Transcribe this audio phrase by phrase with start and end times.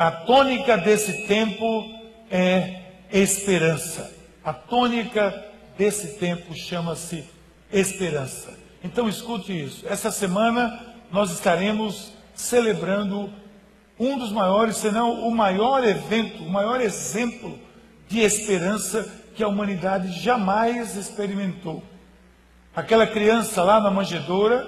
[0.00, 1.84] A tônica desse tempo
[2.30, 4.10] é esperança.
[4.42, 5.44] A tônica
[5.76, 7.28] desse tempo chama-se
[7.70, 8.48] esperança.
[8.82, 9.86] Então escute isso.
[9.86, 13.30] Essa semana nós estaremos celebrando
[13.98, 17.58] um dos maiores, se não o maior evento, o maior exemplo
[18.08, 21.82] de esperança que a humanidade jamais experimentou.
[22.74, 24.66] Aquela criança lá na manjedoura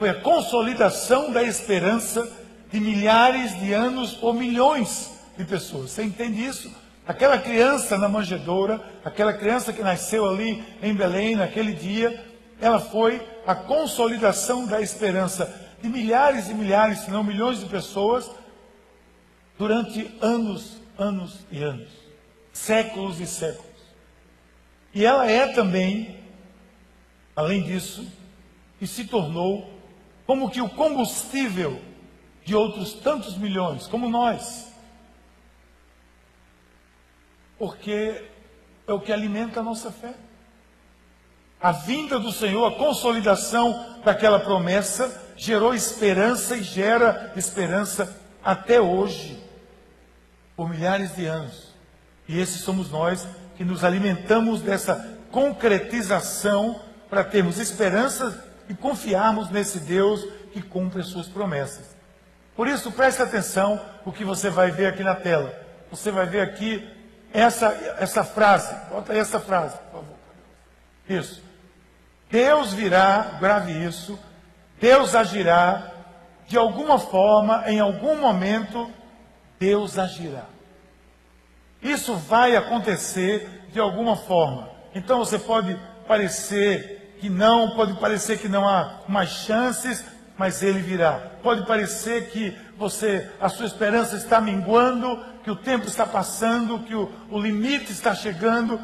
[0.00, 2.39] foi a consolidação da esperança
[2.72, 5.90] de milhares de anos ou milhões de pessoas.
[5.90, 6.72] Você entende isso?
[7.06, 12.24] Aquela criança na manjedoura, aquela criança que nasceu ali em Belém naquele dia,
[12.60, 15.52] ela foi a consolidação da esperança
[15.82, 18.30] de milhares e milhares, se não milhões de pessoas,
[19.58, 21.88] durante anos, anos e anos,
[22.52, 23.70] séculos e séculos.
[24.94, 26.20] E ela é também,
[27.34, 28.06] além disso,
[28.80, 29.70] e se tornou
[30.26, 31.80] como que o combustível
[32.44, 34.70] de outros tantos milhões, como nós
[37.60, 38.24] porque
[38.86, 40.14] é o que alimenta a nossa fé.
[41.60, 49.38] A vinda do Senhor, a consolidação daquela promessa, gerou esperança e gera esperança até hoje,
[50.56, 51.74] por milhares de anos.
[52.26, 59.80] E esses somos nós que nos alimentamos dessa concretização para termos esperança e confiarmos nesse
[59.80, 61.94] Deus que cumpre as suas promessas.
[62.60, 65.50] Por isso, preste atenção o que você vai ver aqui na tela.
[65.90, 66.86] Você vai ver aqui
[67.32, 68.76] essa, essa frase.
[68.90, 70.16] Bota aí essa frase, por favor.
[71.08, 71.42] Isso.
[72.30, 74.18] Deus virá, grave isso.
[74.78, 75.90] Deus agirá.
[76.46, 78.90] De alguma forma, em algum momento,
[79.58, 80.44] Deus agirá.
[81.80, 84.68] Isso vai acontecer de alguma forma.
[84.94, 90.04] Então você pode parecer que não, pode parecer que não há mais chances,
[90.40, 91.20] mas ele virá.
[91.42, 96.94] Pode parecer que você, a sua esperança está minguando, que o tempo está passando, que
[96.94, 98.80] o, o limite está chegando,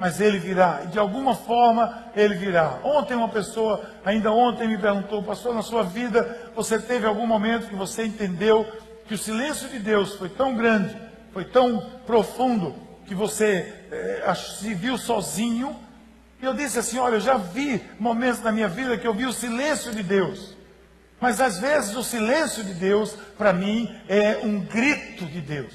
[0.00, 0.80] mas ele virá.
[0.80, 2.80] De alguma forma ele virá.
[2.82, 7.68] Ontem uma pessoa, ainda ontem me perguntou, pastor, na sua vida você teve algum momento
[7.68, 8.66] que você entendeu
[9.06, 10.96] que o silêncio de Deus foi tão grande,
[11.32, 12.74] foi tão profundo,
[13.06, 15.76] que você é, se viu sozinho?
[16.42, 19.24] E eu disse assim, olha, eu já vi momentos na minha vida que eu vi
[19.24, 20.55] o silêncio de Deus.
[21.20, 25.72] Mas às vezes o silêncio de Deus, para mim, é um grito de Deus.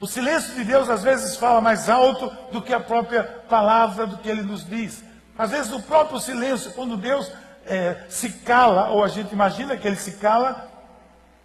[0.00, 4.18] O silêncio de Deus às vezes fala mais alto do que a própria palavra do
[4.18, 5.02] que ele nos diz.
[5.36, 7.30] Às vezes o próprio silêncio, quando Deus
[7.66, 10.68] é, se cala, ou a gente imagina que ele se cala,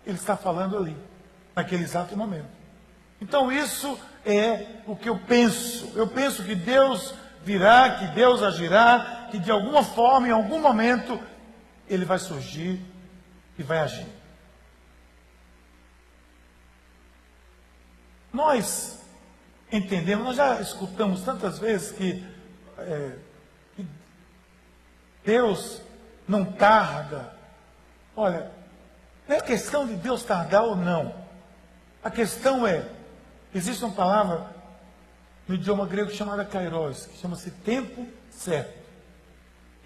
[0.05, 0.95] ele está falando ali,
[1.55, 2.47] naquele exato momento.
[3.19, 5.91] Então isso é o que eu penso.
[5.95, 11.19] Eu penso que Deus virá, que Deus agirá, que de alguma forma, em algum momento,
[11.87, 12.79] ele vai surgir
[13.57, 14.07] e vai agir.
[18.31, 18.99] Nós
[19.71, 22.25] entendemos, nós já escutamos tantas vezes que,
[22.77, 23.17] é,
[23.75, 23.87] que
[25.23, 25.81] Deus
[26.27, 27.35] não tarda.
[28.15, 28.51] Olha,
[29.27, 31.13] não é questão de Deus tardar ou não.
[32.03, 32.89] A questão é,
[33.53, 34.51] existe uma palavra
[35.47, 38.81] no idioma grego chamada kairos, que chama-se tempo certo.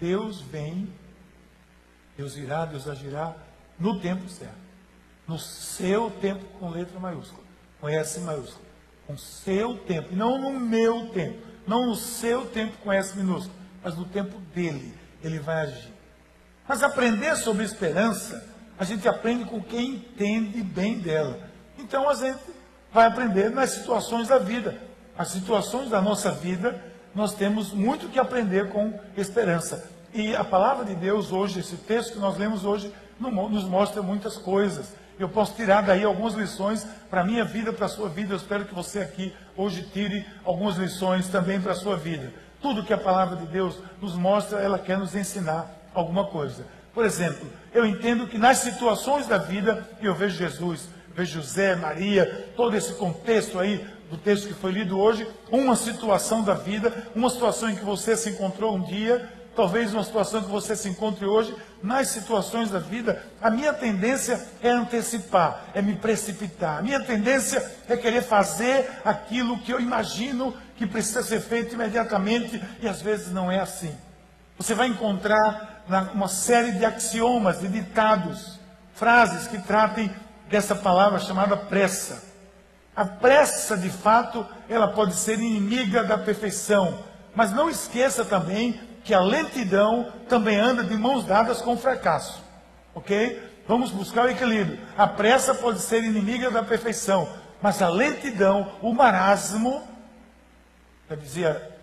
[0.00, 0.92] Deus vem
[2.18, 3.32] Deus irá, Deus agirá
[3.78, 4.58] no tempo certo.
[5.24, 7.44] No seu tempo com letra maiúscula.
[7.80, 8.66] Com S maiúscula.
[9.06, 10.16] Com seu tempo.
[10.16, 11.38] Não no meu tempo.
[11.64, 13.54] Não no seu tempo com S minúsculo.
[13.84, 14.92] Mas no tempo dele.
[15.22, 15.92] Ele vai agir.
[16.66, 18.44] Mas aprender sobre esperança,
[18.76, 21.38] a gente aprende com quem entende bem dela.
[21.78, 22.40] Então a gente
[22.92, 24.76] vai aprender nas situações da vida.
[25.16, 26.82] As situações da nossa vida,
[27.14, 29.97] nós temos muito que aprender com esperança.
[30.12, 34.36] E a palavra de Deus hoje, esse texto que nós lemos hoje, nos mostra muitas
[34.36, 34.94] coisas.
[35.18, 38.32] Eu posso tirar daí algumas lições para a minha vida, para a sua vida.
[38.32, 42.32] Eu espero que você aqui hoje tire algumas lições também para a sua vida.
[42.62, 46.64] Tudo que a palavra de Deus nos mostra, ela quer nos ensinar alguma coisa.
[46.94, 52.48] Por exemplo, eu entendo que nas situações da vida, eu vejo Jesus, vejo José, Maria,
[52.56, 57.28] todo esse contexto aí do texto que foi lido hoje, uma situação da vida, uma
[57.28, 59.28] situação em que você se encontrou um dia
[59.58, 61.52] talvez uma situação que você se encontre hoje,
[61.82, 66.78] nas situações da vida, a minha tendência é antecipar, é me precipitar.
[66.78, 72.62] A minha tendência é querer fazer aquilo que eu imagino que precisa ser feito imediatamente
[72.80, 73.92] e às vezes não é assim.
[74.56, 75.82] Você vai encontrar
[76.14, 78.60] uma série de axiomas, de ditados,
[78.94, 80.08] frases que tratem
[80.48, 82.22] dessa palavra chamada pressa.
[82.94, 86.96] A pressa, de fato, ela pode ser inimiga da perfeição,
[87.34, 92.44] mas não esqueça também que a lentidão também anda de mãos dadas com o fracasso.
[92.94, 93.42] Ok?
[93.66, 94.78] Vamos buscar o equilíbrio.
[94.98, 97.26] A pressa pode ser inimiga da perfeição,
[97.62, 99.82] mas a lentidão, o marasmo,
[101.08, 101.74] já dizia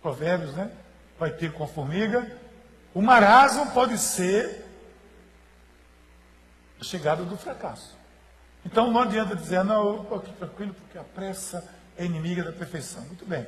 [0.00, 0.70] Provérbios, né?
[1.18, 2.24] Vai ter com a formiga.
[2.94, 4.64] O marasmo pode ser
[6.80, 7.98] a chegada do fracasso.
[8.64, 11.68] Então não adianta dizer, não, eu estou aqui tranquilo porque a pressa
[11.98, 13.02] é inimiga da perfeição.
[13.06, 13.44] Muito bem.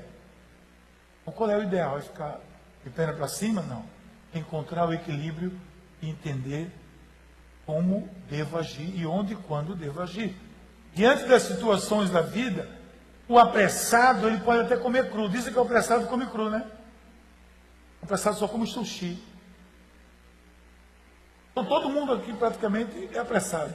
[1.23, 1.99] Então qual é o ideal?
[1.99, 2.41] É ficar
[2.87, 3.63] de perna para cima?
[3.63, 3.85] Não.
[4.33, 5.53] Encontrar o equilíbrio
[6.01, 6.71] e entender
[7.67, 10.37] como devo agir e onde e quando devo agir.
[10.95, 12.71] Diante das situações da vida,
[13.29, 15.29] o apressado ele pode até comer cru.
[15.29, 16.65] Dizem que o apressado come cru, né?
[18.01, 19.21] O apressado só come sushi.
[21.51, 23.75] Então todo mundo aqui praticamente é apressado.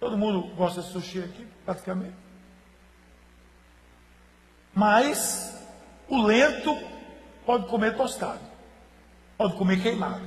[0.00, 2.16] Todo mundo gosta de sushi aqui, praticamente.
[4.74, 5.54] Mas
[6.08, 6.91] o lento
[7.44, 8.40] pode comer tostado,
[9.36, 10.22] pode comer queimado.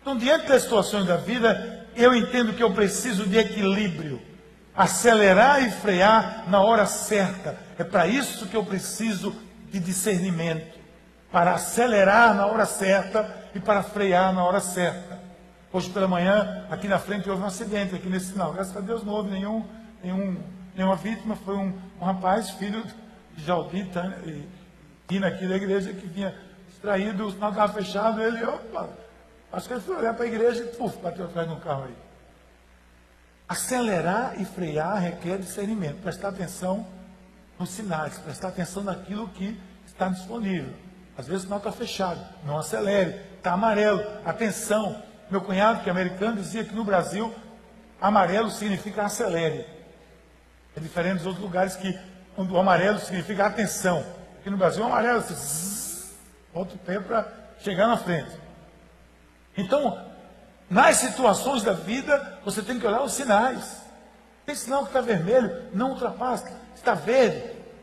[0.00, 4.22] Então, diante das situações da vida, eu entendo que eu preciso de equilíbrio.
[4.74, 7.58] Acelerar e frear na hora certa.
[7.76, 9.34] É para isso que eu preciso
[9.70, 10.78] de discernimento.
[11.32, 15.18] Para acelerar na hora certa e para frear na hora certa.
[15.72, 18.52] Hoje pela manhã, aqui na frente, houve um acidente aqui nesse sinal.
[18.52, 19.64] Graças a Deus não houve nenhum,
[20.02, 20.38] nenhum,
[20.74, 21.36] nenhuma vítima.
[21.36, 22.82] Foi um, um rapaz, filho
[23.36, 23.80] de Jaldi
[24.24, 24.48] e
[25.08, 26.34] Tina aqui da igreja, que vinha
[26.68, 28.22] distraído, o sinal estava fechado.
[28.22, 28.88] Ele, opa,
[29.52, 31.84] Acho que ele foi olhar para a igreja e puf, bateu atrás de um carro
[31.84, 31.94] aí.
[33.48, 36.86] Acelerar e frear requer discernimento, prestar atenção
[37.58, 40.72] nos sinais, prestar atenção naquilo que está disponível.
[41.16, 45.02] Às vezes o sinal está fechado, não acelere, está amarelo, atenção.
[45.30, 47.34] Meu cunhado, que é americano, dizia que no Brasil
[48.00, 49.66] amarelo significa acelere.
[50.76, 51.98] É diferente dos outros lugares que
[52.36, 54.04] o amarelo significa atenção.
[54.48, 56.14] Aqui no Brasil o amarelo, você zzz,
[56.54, 57.28] volta o pé para
[57.60, 58.30] chegar na frente.
[59.54, 60.02] Então,
[60.70, 63.82] nas situações da vida, você tem que olhar os sinais.
[64.46, 66.50] Tem sinal que está vermelho, não ultrapasse.
[66.74, 67.42] Está verde,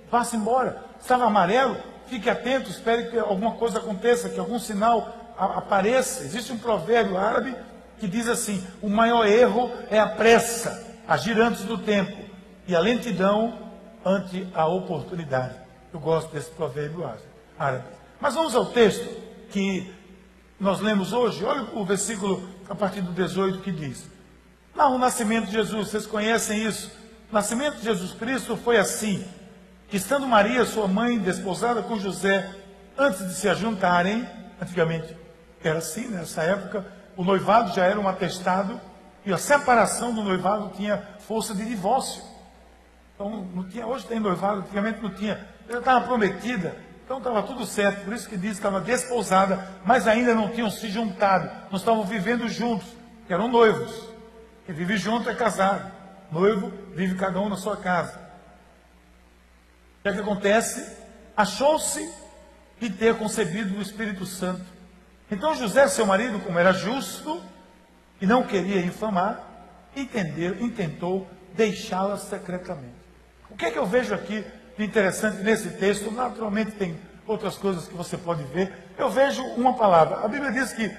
[0.10, 0.82] vá-se embora.
[1.00, 1.78] Estava amarelo,
[2.08, 6.24] fique atento, espere que alguma coisa aconteça, que algum sinal apareça.
[6.24, 7.56] Existe um provérbio árabe
[8.00, 12.18] que diz assim: o maior erro é a pressa, agir antes do tempo,
[12.68, 13.56] e a lentidão
[14.04, 15.65] ante a oportunidade.
[15.96, 17.10] Eu gosto desse provérbio
[17.58, 17.86] árabe.
[18.20, 19.10] Mas vamos ao texto
[19.50, 19.94] que
[20.60, 24.06] nós lemos hoje, olha o versículo a partir do 18 que diz:
[24.76, 26.92] Não, o nascimento de Jesus, vocês conhecem isso?
[27.32, 29.26] O nascimento de Jesus Cristo foi assim:
[29.88, 32.54] que estando Maria, sua mãe, desposada com José,
[32.98, 34.28] antes de se ajuntarem,
[34.62, 35.16] antigamente
[35.64, 38.82] era assim, nessa época, o noivado já era um atestado,
[39.26, 42.22] e a separação do noivado tinha força de divórcio.
[43.14, 45.55] Então, não tinha, hoje tem noivado, antigamente não tinha.
[45.68, 50.08] Ela estava prometida, então estava tudo certo, por isso que diz que estava desposada, mas
[50.08, 52.88] ainda não tinham se juntado, não estavam vivendo juntos,
[53.30, 54.10] eram noivos.
[54.66, 55.92] Quem vive junto é casado,
[56.32, 58.18] noivo vive cada um na sua casa.
[60.00, 60.98] O que, é que acontece?
[61.36, 62.12] Achou-se
[62.80, 64.66] de ter concebido o Espírito Santo.
[65.30, 67.42] Então José, seu marido, como era justo
[68.22, 69.40] e não queria infamar,
[69.96, 72.96] entendeu, intentou deixá-la secretamente.
[73.50, 74.46] O que é que eu vejo aqui
[74.78, 78.72] interessante nesse texto, naturalmente tem outras coisas que você pode ver.
[78.98, 80.18] Eu vejo uma palavra.
[80.24, 80.92] A Bíblia diz que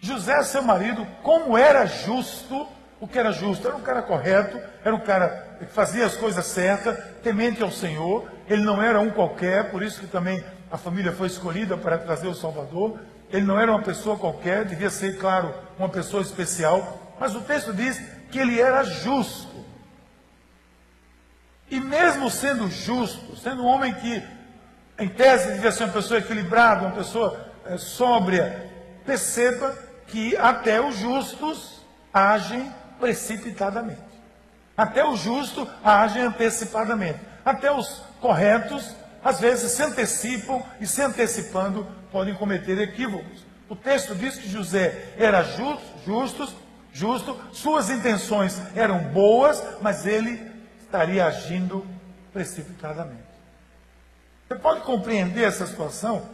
[0.00, 2.66] José, seu marido, como era justo,
[3.00, 3.66] o que era justo?
[3.66, 8.28] Era um cara correto, era um cara que fazia as coisas certas, temente ao Senhor.
[8.48, 12.26] Ele não era um qualquer, por isso que também a família foi escolhida para trazer
[12.26, 12.98] o Salvador.
[13.30, 17.14] Ele não era uma pessoa qualquer, devia ser, claro, uma pessoa especial.
[17.20, 19.61] Mas o texto diz que ele era justo.
[21.72, 24.22] E mesmo sendo justo, sendo um homem que,
[24.98, 28.70] em tese, devia ser uma pessoa equilibrada, uma pessoa é, sóbria,
[29.06, 29.74] perceba
[30.06, 31.80] que até os justos
[32.12, 34.02] agem precipitadamente.
[34.76, 37.20] Até os justos agem antecipadamente.
[37.42, 43.46] Até os corretos, às vezes, se antecipam e, se antecipando, podem cometer equívocos.
[43.66, 46.54] O texto diz que José era justo, justo,
[46.92, 50.51] justo, suas intenções eram boas, mas ele
[50.92, 51.86] estaria agindo
[52.34, 53.22] precipitadamente.
[54.46, 56.28] Você pode compreender essa situação,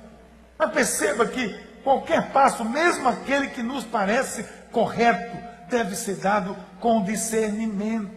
[0.59, 5.39] mas perceba que qualquer passo, mesmo aquele que nos parece correto,
[5.71, 8.11] deve ser dado com discernimento.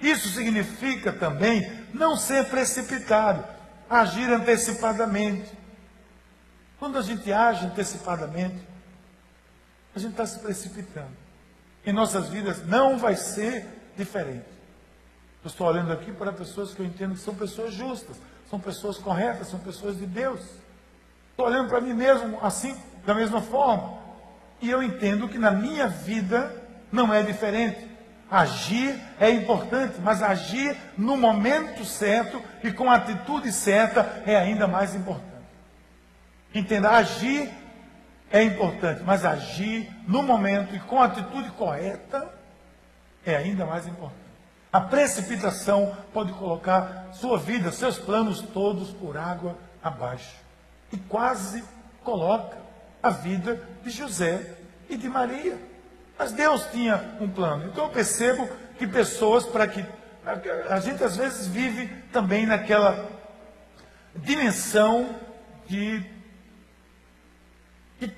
[0.00, 3.44] Isso significa também não ser precipitado,
[3.88, 5.48] agir antecipadamente.
[6.78, 8.58] Quando a gente age antecipadamente,
[9.94, 11.16] a gente está se precipitando.
[11.84, 13.64] Em nossas vidas não vai ser
[13.96, 14.55] diferente.
[15.46, 18.16] Eu estou olhando aqui para pessoas que eu entendo que são pessoas justas,
[18.50, 20.40] são pessoas corretas, são pessoas de Deus.
[21.30, 22.76] Estou olhando para mim mesmo assim,
[23.06, 23.96] da mesma forma.
[24.60, 26.52] E eu entendo que na minha vida
[26.90, 27.88] não é diferente.
[28.28, 34.66] Agir é importante, mas agir no momento certo e com a atitude certa é ainda
[34.66, 35.44] mais importante.
[36.52, 37.48] Entenda, agir
[38.32, 42.28] é importante, mas agir no momento e com a atitude correta
[43.24, 44.25] é ainda mais importante.
[44.76, 50.36] A precipitação pode colocar sua vida, seus planos todos por água abaixo.
[50.92, 51.64] E quase
[52.04, 52.58] coloca
[53.02, 54.54] a vida de José
[54.90, 55.58] e de Maria.
[56.18, 57.68] Mas Deus tinha um plano.
[57.68, 59.82] Então eu percebo que pessoas, para que.
[60.68, 63.08] A gente às vezes vive também naquela
[64.14, 65.08] dimensão
[65.66, 66.04] de.
[67.98, 68.12] de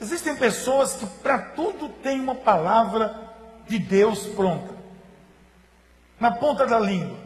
[0.00, 3.14] existem pessoas que para tudo tem uma palavra
[3.68, 4.73] de Deus pronta.
[6.18, 7.18] Na ponta da língua.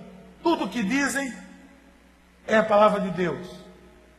[0.43, 1.33] Tudo que dizem
[2.47, 3.49] é a palavra de Deus.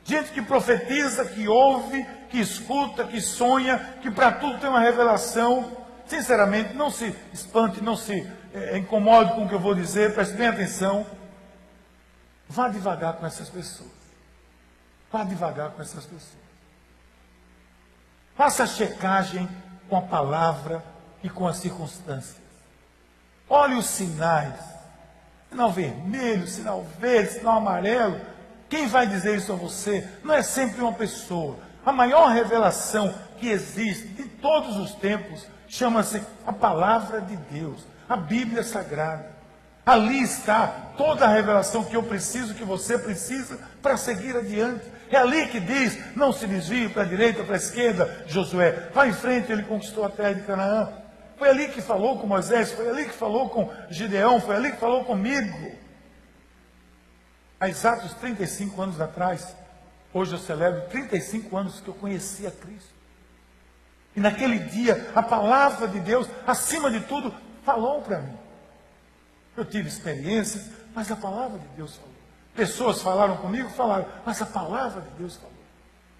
[0.04, 5.78] Gente que profetiza, que ouve, que escuta, que sonha, que para tudo tem uma revelação.
[6.06, 10.36] Sinceramente, não se espante, não se é, incomode com o que eu vou dizer, preste
[10.36, 11.06] bem atenção.
[12.48, 13.92] Vá devagar com essas pessoas.
[15.12, 16.40] Vá devagar com essas pessoas.
[18.36, 19.48] Faça a checagem
[19.88, 20.84] com a palavra
[21.22, 22.39] e com as circunstâncias.
[23.50, 24.54] Olhe os sinais.
[25.50, 28.22] Sinal vermelho, sinal verde, sinal amarelo.
[28.70, 30.08] Quem vai dizer isso a você?
[30.24, 31.58] Não é sempre uma pessoa.
[31.84, 38.16] A maior revelação que existe de todos os tempos chama-se a palavra de Deus, a
[38.16, 39.40] Bíblia Sagrada.
[39.86, 44.86] Ali está toda a revelação que eu preciso, que você precisa para seguir adiante.
[45.10, 48.90] É ali que diz: não se desvie para a direita, para a esquerda, Josué.
[48.94, 50.90] Vá em frente, ele conquistou a terra de Canaã.
[51.40, 54.78] Foi ali que falou com Moisés, foi ali que falou com Gideão, foi ali que
[54.78, 55.72] falou comigo.
[57.60, 59.56] Há exatos 35 anos atrás,
[60.14, 62.90] Hoje eu celebro 35 anos que eu conheci a Cristo.
[64.16, 68.36] E naquele dia, a palavra de Deus, acima de tudo, falou para mim.
[69.56, 72.10] Eu tive experiências, mas a palavra de Deus falou.
[72.56, 75.54] Pessoas falaram comigo, falaram, mas a palavra de Deus falou.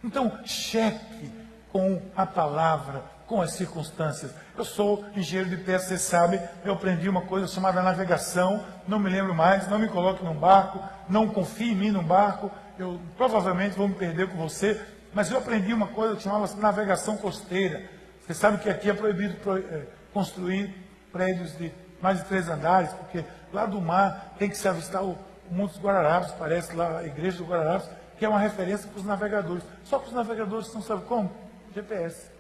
[0.04, 1.32] Então, cheque
[1.72, 4.34] com a palavra, com as circunstâncias.
[4.58, 9.08] Eu sou engenheiro de peças, vocês sabem, eu aprendi uma coisa chamada navegação, não me
[9.08, 13.78] lembro mais, não me coloque num barco, não confie em mim num barco, eu provavelmente
[13.78, 14.82] vou me perder com você,
[15.14, 17.84] mas eu aprendi uma coisa que chamava navegação costeira.
[18.26, 20.76] Você sabe que aqui é proibido é, construir
[21.12, 21.72] prédios de
[22.02, 25.74] mais de três andares, porque lá do mar tem que se avistar o, o Monte
[25.74, 29.64] dos Guararapes, parece lá a igreja dos Guararapes, que é uma referência para os navegadores.
[29.84, 31.32] Só que os navegadores não sabem como?
[31.76, 32.39] GPS.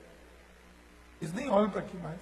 [1.21, 2.19] Eles nem olham para aqui mais.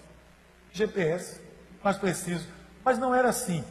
[0.72, 1.39] GPS,
[1.84, 2.48] mais preciso.
[2.84, 3.63] Mas não era assim.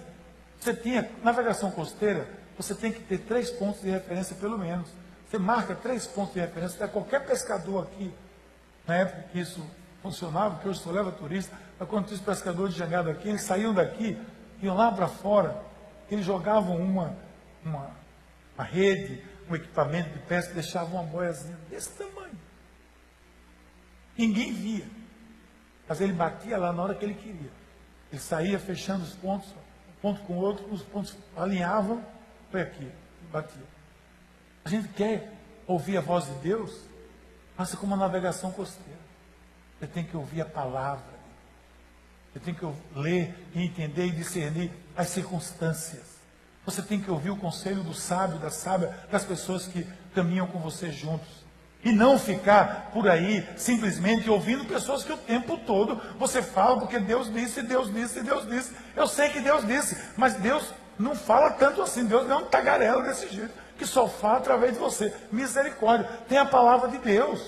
[0.59, 4.89] Você tinha navegação costeira, você tem que ter três pontos de referência pelo menos.
[5.29, 6.77] Você marca três pontos de referência.
[6.77, 8.13] Até qualquer pescador aqui,
[8.87, 9.65] na época que isso
[10.03, 13.43] funcionava, que hoje só leva turista, mas quando tinha os pescadores de jangada aqui, eles
[13.43, 14.19] saíam daqui,
[14.63, 15.63] iam lá para fora,
[16.11, 17.17] eles jogavam uma,
[17.65, 17.91] uma,
[18.55, 22.39] uma rede, um equipamento de pesca, deixavam uma boiazinha desse tamanho.
[24.17, 24.96] Ninguém via.
[25.89, 27.51] Mas ele batia lá na hora que ele queria.
[28.11, 32.03] Ele saía fechando os pontos, um ponto com o outro, os pontos alinhavam
[32.51, 32.91] foi aqui,
[33.33, 33.63] batia.
[34.65, 35.33] A gente quer
[35.67, 36.81] ouvir a voz de Deus,
[37.57, 38.99] faça como uma navegação costeira.
[39.79, 41.17] Você tem que ouvir a palavra.
[42.33, 46.17] Você tem que ler e entender e discernir as circunstâncias.
[46.65, 50.59] Você tem que ouvir o conselho do sábio, da sábia, das pessoas que caminham com
[50.59, 51.46] você juntos.
[51.87, 56.99] E não ficar por aí simplesmente ouvindo pessoas que o tempo todo você fala porque
[56.99, 58.73] Deus disse, Deus disse, Deus disse.
[58.97, 62.05] Eu sei que Deus disse, mas Deus não fala tanto assim.
[62.05, 65.15] Deus não é um tagarela desse jeito, que só fala através de você.
[65.31, 66.11] Misericórdia.
[66.29, 67.41] Tem a palavra de Deus.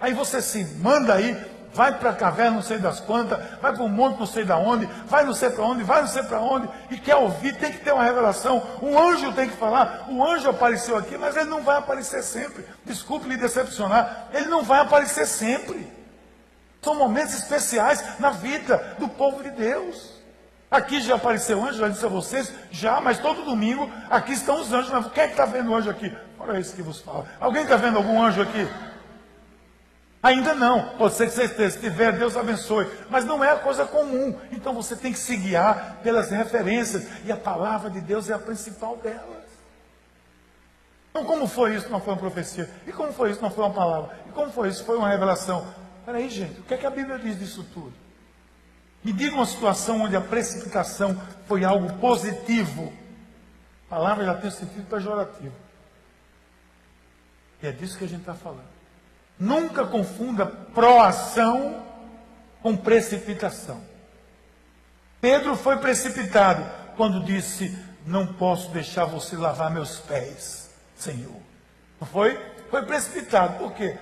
[0.00, 1.38] Aí você se manda aí,
[1.74, 4.56] vai para a caverna, não sei das quantas, vai para o monte, não sei da
[4.56, 7.72] onde, vai não sei para onde, vai não sei para onde, e quer ouvir, tem
[7.72, 8.62] que ter uma revelação.
[8.82, 10.06] Um anjo tem que falar.
[10.08, 12.64] O anjo apareceu aqui, mas ele não vai aparecer sempre.
[12.84, 15.90] Desculpe lhe decepcionar, ele não vai aparecer sempre.
[16.82, 20.20] São momentos especiais na vida do povo de Deus.
[20.70, 24.72] Aqui já apareceu anjo, já disse a vocês, já, mas todo domingo aqui estão os
[24.72, 24.90] anjos.
[24.90, 26.12] Mas quem é que está vendo anjo aqui?
[26.38, 27.26] Olha isso que vos fala.
[27.38, 28.66] Alguém está vendo algum anjo aqui?
[30.22, 30.90] Ainda não.
[30.96, 31.70] Pode ser que você esteja.
[31.70, 32.86] Se tiver, Deus abençoe.
[33.10, 34.38] Mas não é a coisa comum.
[34.52, 37.08] Então você tem que se guiar pelas referências.
[37.24, 39.42] E a palavra de Deus é a principal delas.
[41.10, 41.90] Então, como foi isso?
[41.90, 42.70] Não foi uma profecia.
[42.86, 43.42] E como foi isso?
[43.42, 44.16] Não foi uma palavra.
[44.26, 44.84] E como foi isso?
[44.84, 45.66] Foi uma revelação.
[46.06, 47.92] Peraí, gente, o que é que a Bíblia diz disso tudo?
[49.04, 52.92] Me diga uma situação onde a precipitação foi algo positivo.
[53.86, 55.54] A palavra já tem sentido pejorativo.
[57.62, 58.71] E é disso que a gente está falando.
[59.38, 61.82] Nunca confunda proação
[62.62, 63.80] com precipitação.
[65.20, 66.64] Pedro foi precipitado
[66.96, 71.40] quando disse: Não posso deixar você lavar meus pés, Senhor.
[72.10, 72.38] Foi?
[72.70, 73.58] Foi precipitado.
[73.58, 73.98] Por quê?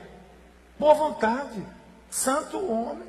[0.78, 1.62] Boa vontade,
[2.10, 3.08] santo homem,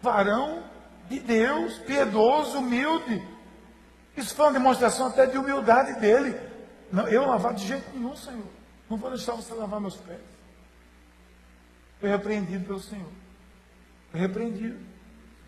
[0.00, 0.62] varão
[1.08, 3.26] de Deus, piedoso, humilde.
[4.16, 6.38] Isso foi uma demonstração até de humildade dele.
[6.90, 8.44] Não, eu lavar de jeito nenhum, Senhor.
[8.90, 10.20] Não vou deixar você lavar meus pés.
[12.02, 13.12] Foi repreendido pelo Senhor.
[14.10, 14.76] Foi repreendido.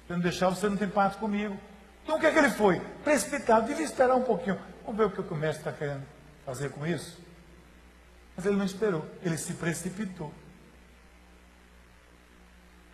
[0.07, 1.59] Se não deixar, você não tem parte comigo.
[2.05, 2.79] Então o que é que ele foi?
[3.03, 3.67] Precipitado.
[3.67, 4.57] Devia esperar um pouquinho.
[4.87, 6.05] Vamos ver o que o mestre está querendo
[6.47, 7.19] fazer com isso?
[8.37, 9.05] Mas ele não esperou.
[9.25, 10.33] Ele se precipitou.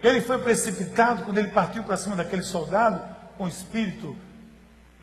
[0.02, 4.16] Ele foi precipitado quando ele partiu para cima daquele soldado com o espírito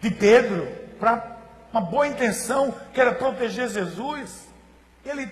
[0.02, 0.68] de Pedro
[1.00, 1.38] para
[1.72, 4.48] uma boa intenção, que era proteger Jesus.
[5.06, 5.28] Ele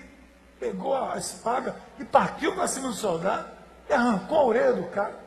[0.58, 3.48] pegou a espada e partiu para cima do soldado
[3.88, 5.18] e arrancou a orelha do cara.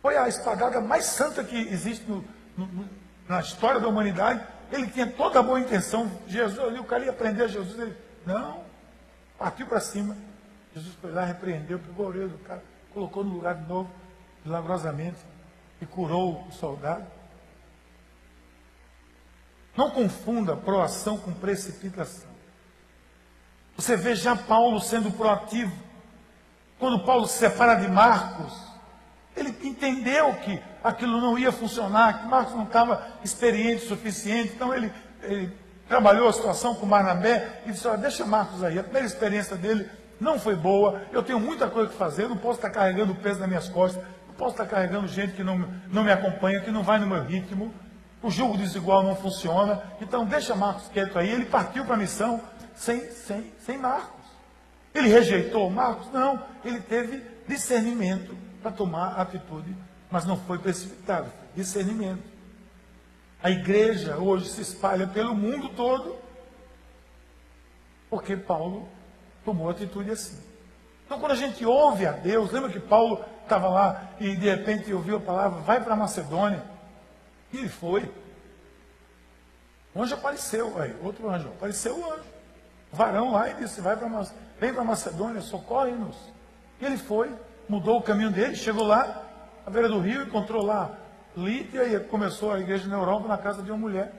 [0.00, 2.24] Foi a espadada mais santa que existe no,
[2.56, 2.88] no,
[3.28, 4.46] na história da humanidade.
[4.70, 6.10] Ele tinha toda a boa intenção.
[6.26, 7.78] Jesus ali, o cara ia prender Jesus.
[7.78, 8.62] Ele, não,
[9.38, 10.16] partiu para cima.
[10.74, 13.90] Jesus foi lá, repreendeu, pegou a orelha do cara, colocou no lugar de novo,
[14.44, 15.18] milagrosamente,
[15.80, 17.06] e curou o soldado.
[19.76, 22.35] Não confunda proação com precipitação.
[23.86, 25.72] Você vê já Paulo sendo proativo.
[26.76, 28.52] Quando Paulo se separa de Marcos,
[29.36, 34.74] ele entendeu que aquilo não ia funcionar, que Marcos não estava experiente o suficiente, então
[34.74, 35.56] ele, ele
[35.88, 38.76] trabalhou a situação com Barnabé e disse: Olha, deixa Marcos aí.
[38.76, 39.88] A primeira experiência dele
[40.18, 43.48] não foi boa, eu tenho muita coisa que fazer, não posso estar carregando peso nas
[43.48, 46.98] minhas costas, não posso estar carregando gente que não, não me acompanha, que não vai
[46.98, 47.72] no meu ritmo.
[48.20, 51.30] O julgo desigual não funciona, então deixa Marcos quieto aí.
[51.30, 52.40] Ele partiu para a missão
[52.76, 54.24] sem, sem, sem Marcos.
[54.94, 56.10] Ele rejeitou Marcos?
[56.12, 59.76] Não, ele teve discernimento para tomar a atitude,
[60.10, 62.22] mas não foi precipitado, discernimento.
[63.42, 66.16] A igreja hoje se espalha pelo mundo todo,
[68.08, 68.88] porque Paulo
[69.44, 70.38] tomou atitude assim.
[71.04, 74.92] Então, quando a gente ouve a Deus, lembra que Paulo estava lá e de repente
[74.92, 76.64] ouviu a palavra, vai para Macedônia.
[77.52, 78.10] E ele foi.
[79.94, 82.35] O anjo apareceu, aí, outro anjo, apareceu o anjo.
[82.96, 84.08] Varão lá e disse, vai para
[84.58, 86.16] vem para Macedônia, socorre-nos.
[86.80, 87.30] E ele foi,
[87.68, 89.22] mudou o caminho dele, chegou lá,
[89.64, 90.96] à beira do rio, encontrou lá
[91.36, 94.10] Lídia e começou a igreja na Europa na casa de uma mulher.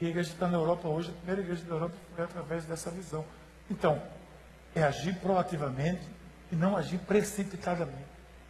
[0.00, 2.90] E a igreja está na Europa hoje, a primeira igreja da Europa foi através dessa
[2.90, 3.22] visão.
[3.70, 4.00] Então,
[4.74, 6.00] é agir proativamente
[6.50, 8.06] e não agir precipitadamente.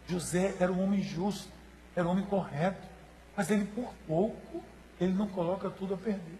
[0.07, 1.51] José era um homem justo,
[1.93, 2.87] era um homem correto.
[3.35, 4.63] Mas ele, por pouco,
[4.99, 6.39] ele não coloca tudo a perder.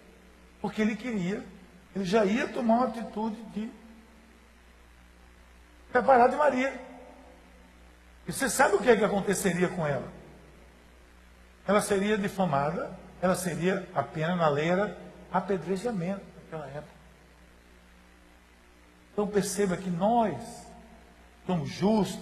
[0.61, 1.43] Porque ele queria,
[1.97, 3.71] ele já ia tomar uma atitude de
[5.91, 6.79] preparar de Maria.
[8.27, 10.07] E você sabe o que, é que aconteceria com ela?
[11.67, 14.95] Ela seria difamada, ela seria, a pena na lei era
[15.31, 16.97] apedrejamento naquela época.
[19.11, 20.37] Então perceba que nós
[21.47, 22.19] somos justos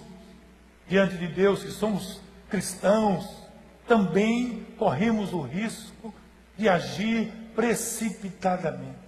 [0.88, 3.46] diante de Deus, que somos cristãos,
[3.86, 6.14] também corremos o risco
[6.56, 9.05] de agir precipitadamente.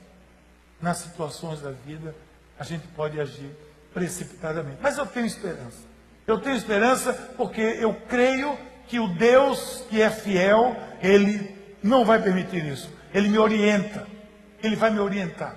[0.81, 2.15] Nas situações da vida,
[2.59, 3.51] a gente pode agir
[3.93, 4.79] precipitadamente.
[4.81, 5.87] Mas eu tenho esperança.
[6.27, 12.23] Eu tenho esperança porque eu creio que o Deus que é fiel, Ele não vai
[12.23, 12.91] permitir isso.
[13.13, 14.07] Ele me orienta.
[14.63, 15.57] Ele vai me orientar.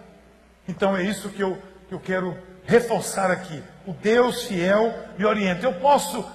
[0.68, 1.58] Então é isso que eu,
[1.88, 3.62] que eu quero reforçar aqui.
[3.86, 5.66] O Deus fiel me orienta.
[5.66, 6.26] Eu posso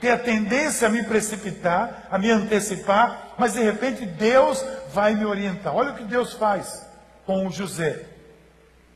[0.00, 5.24] ter a tendência a me precipitar, a me antecipar, mas de repente Deus vai me
[5.24, 5.74] orientar.
[5.74, 6.89] Olha o que Deus faz
[7.30, 8.06] com José.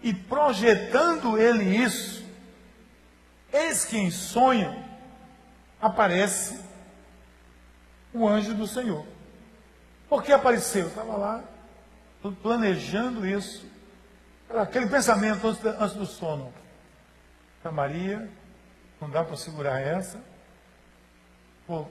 [0.02, 2.26] E projetando ele isso,
[3.52, 4.84] eis que em sonho
[5.80, 6.58] aparece
[8.12, 9.06] o anjo do Senhor.
[10.08, 10.88] Por que apareceu?
[10.88, 11.44] Estava lá
[12.42, 13.64] planejando isso,
[14.50, 16.52] aquele pensamento antes, do sono.
[17.62, 18.28] Para Maria,
[19.00, 20.20] não dá para segurar essa
[21.66, 21.90] vou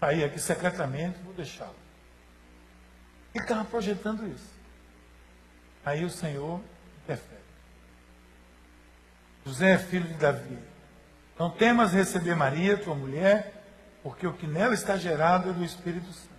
[0.00, 1.76] sair aqui secretamente, vou deixá-lo.
[3.32, 4.53] Ele estava projetando isso.
[5.84, 6.60] Aí o Senhor
[7.02, 7.42] interfere.
[9.44, 10.58] José é filho de Davi.
[11.38, 13.62] Não temas receber Maria, tua mulher,
[14.02, 16.34] porque o que nela está gerado é do Espírito Santo.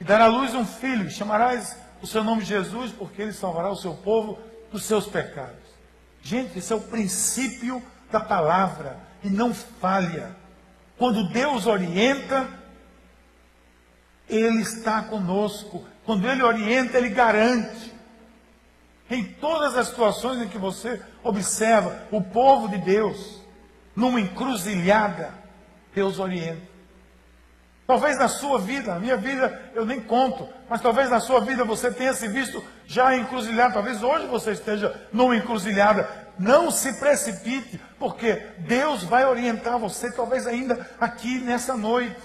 [0.00, 3.70] E dará à luz um filho, e chamarás o seu nome Jesus, porque ele salvará
[3.70, 4.38] o seu povo
[4.70, 5.64] dos seus pecados.
[6.22, 10.34] Gente, esse é o princípio da palavra, e não falha.
[10.96, 12.48] Quando Deus orienta,
[14.28, 15.84] Ele está conosco.
[16.04, 17.93] Quando Ele orienta, Ele garante.
[19.14, 23.40] Em todas as situações em que você observa o povo de Deus,
[23.94, 25.32] numa encruzilhada,
[25.94, 26.74] Deus orienta.
[27.86, 31.62] Talvez na sua vida, na minha vida eu nem conto, mas talvez na sua vida
[31.62, 36.24] você tenha se visto já encruzilhado, talvez hoje você esteja numa encruzilhada.
[36.36, 42.20] Não se precipite, porque Deus vai orientar você, talvez ainda aqui nessa noite.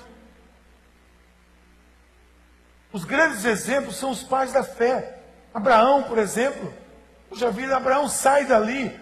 [2.92, 5.20] Os grandes exemplos são os pais da fé.
[5.54, 6.74] Abraão, por exemplo.
[7.30, 9.00] Puxa vida, Abraão sai dali,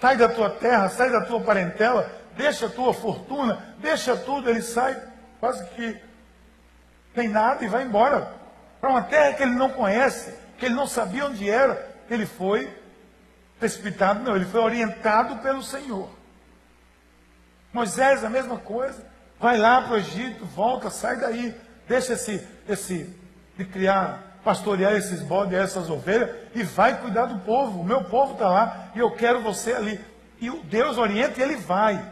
[0.00, 4.62] sai da tua terra, sai da tua parentela, deixa a tua fortuna, deixa tudo, ele
[4.62, 5.00] sai
[5.38, 5.96] quase que
[7.14, 8.34] tem nada e vai embora
[8.80, 11.88] para uma terra que ele não conhece, que ele não sabia onde era.
[12.08, 12.70] Ele foi
[13.58, 16.08] precipitado, não, ele foi orientado pelo Senhor.
[17.72, 19.06] Moisés, a mesma coisa,
[19.38, 21.54] vai lá para o Egito, volta, sai daí,
[21.86, 23.14] deixa esse, esse
[23.56, 27.80] de criar, pastorear esses bodes, essas ovelhas, e vai cuidar do povo.
[27.80, 30.00] O meu povo está lá e eu quero você ali.
[30.40, 32.02] E Deus orienta e ele vai.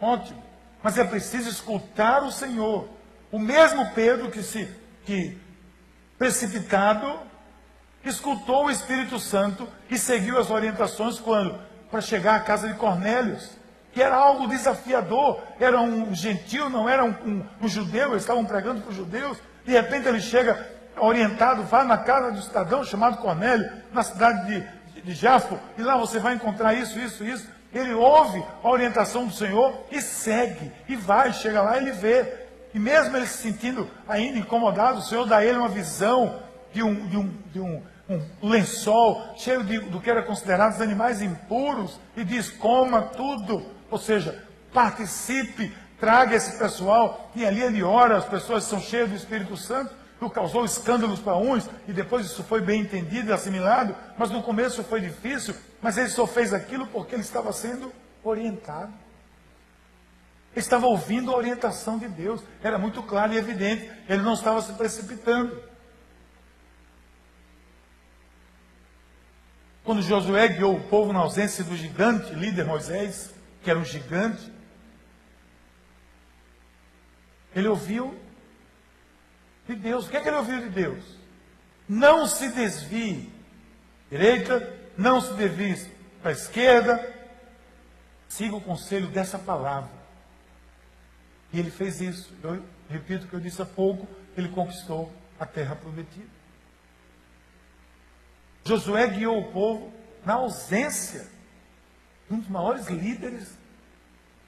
[0.00, 0.42] Ótimo.
[0.82, 2.88] Mas é preciso escutar o Senhor.
[3.30, 4.68] O mesmo Pedro que se
[5.04, 5.38] que
[6.18, 7.18] precipitado
[8.04, 11.58] escutou o Espírito Santo e seguiu as orientações quando
[11.90, 13.50] para chegar à casa de Cornélios,
[13.92, 18.44] que era algo desafiador, era um gentil, não era um, um, um judeu, eles estavam
[18.44, 23.18] pregando para os judeus, de repente ele chega orientado, vai na casa do cidadão chamado
[23.18, 27.48] Cornélio, na cidade de, de Jafo, e lá você vai encontrar isso, isso, isso.
[27.72, 32.42] Ele ouve a orientação do Senhor e segue, e vai, chega lá ele vê.
[32.74, 36.40] E mesmo ele se sentindo ainda incomodado, o Senhor dá a ele uma visão
[36.72, 40.80] de um, de um, de um, um lençol cheio de, do que era considerado os
[40.80, 43.66] animais impuros e diz: coma tudo.
[43.90, 47.30] Ou seja, participe, traga esse pessoal.
[47.34, 50.01] E ali ele ora, as pessoas são cheias do Espírito Santo.
[50.24, 54.42] O causou escândalos para uns, e depois isso foi bem entendido e assimilado, mas no
[54.42, 58.92] começo foi difícil, mas ele só fez aquilo porque ele estava sendo orientado.
[60.52, 64.62] Ele estava ouvindo a orientação de Deus, era muito claro e evidente, ele não estava
[64.62, 65.60] se precipitando.
[69.82, 74.52] Quando Josué guiou o povo na ausência do gigante, líder Moisés, que era um gigante,
[77.56, 78.21] ele ouviu
[79.66, 80.06] de Deus.
[80.06, 81.04] O que é que ele ouviu de Deus?
[81.88, 83.32] Não se desvie
[84.10, 87.14] direita, não se desvie para a esquerda.
[88.28, 89.90] Siga o conselho dessa palavra.
[91.52, 92.32] E ele fez isso.
[92.42, 96.30] Eu repito o que eu disse há pouco, ele conquistou a terra prometida.
[98.64, 99.92] Josué guiou o povo
[100.24, 101.26] na ausência
[102.28, 103.58] de um dos maiores líderes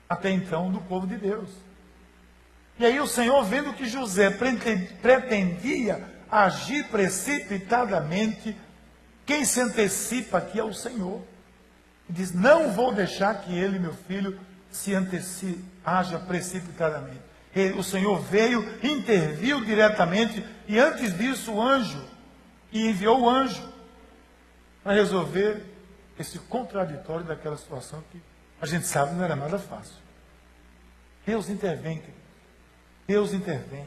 [0.09, 1.51] até então do povo de Deus.
[2.79, 8.57] E aí o Senhor, vendo que José pretendia agir precipitadamente,
[9.25, 11.23] quem se antecipa aqui é o Senhor.
[12.09, 14.39] Diz: Não vou deixar que ele, meu filho,
[14.71, 17.23] se antecipe, haja precipitadamente.
[17.55, 22.05] Ele, o Senhor veio, interviu diretamente, e antes disso o anjo,
[22.73, 23.73] e enviou o anjo
[24.83, 25.65] para resolver
[26.19, 28.21] esse contraditório daquela situação que
[28.61, 29.97] a gente sabe não era nada fácil.
[31.25, 32.24] Deus intervém, querido.
[33.07, 33.87] Deus intervém.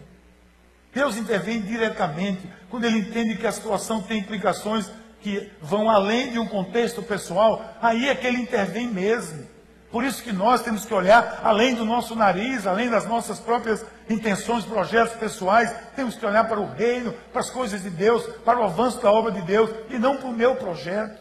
[0.93, 4.89] Deus intervém diretamente quando ele entende que a situação tem implicações
[5.21, 9.45] que vão além de um contexto pessoal, aí é que ele intervém mesmo.
[9.91, 13.86] Por isso que nós temos que olhar além do nosso nariz, além das nossas próprias
[14.10, 18.60] intenções, projetos pessoais, temos que olhar para o reino, para as coisas de Deus, para
[18.60, 21.17] o avanço da obra de Deus, e não para o meu projeto.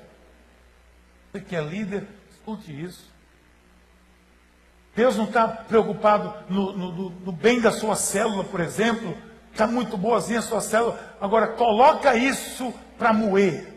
[1.32, 3.15] Você que é líder, escute isso.
[4.96, 9.14] Deus não está preocupado no, no, no, bem da sua célula, por exemplo.
[9.52, 10.98] Está muito boazinha a sua célula.
[11.20, 13.74] Agora, coloca isso para moer.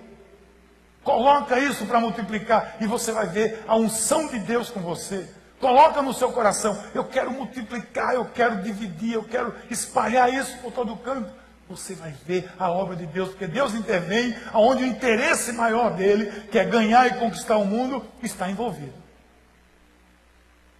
[1.03, 2.77] Coloca isso para multiplicar.
[2.79, 5.29] E você vai ver a unção de Deus com você.
[5.59, 6.81] Coloca no seu coração.
[6.95, 11.29] Eu quero multiplicar, eu quero dividir, eu quero espalhar isso por todo canto.
[11.67, 16.31] Você vai ver a obra de Deus, porque Deus intervém aonde o interesse maior dele,
[16.49, 19.08] que é ganhar e conquistar o mundo, está envolvido.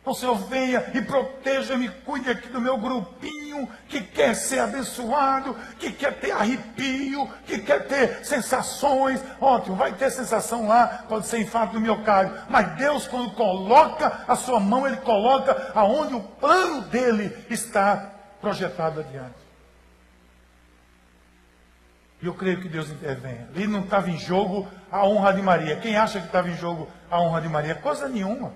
[0.10, 5.92] O Senhor venha e proteja-me, cuide aqui do meu grupinho que quer ser abençoado, que
[5.92, 9.24] quer ter arrepio, que quer ter sensações.
[9.40, 12.36] Ótimo, vai ter sensação lá, pode ser infarto do miocárdio.
[12.50, 19.02] Mas Deus, quando coloca a sua mão, Ele coloca aonde o plano dele está projetado
[19.02, 19.38] adiante.
[22.20, 23.48] E eu creio que Deus intervenha.
[23.54, 25.76] Ali não estava em jogo a honra de Maria.
[25.76, 27.76] Quem acha que estava em jogo a honra de Maria?
[27.76, 28.54] Coisa nenhuma.